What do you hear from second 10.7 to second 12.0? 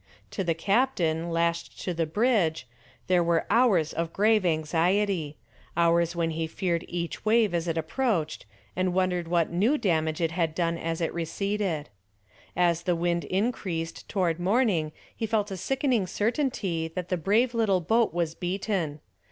as it receded.